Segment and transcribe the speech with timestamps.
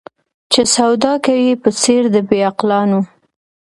[0.51, 2.99] چي سودا کوې په څېر د بې عقلانو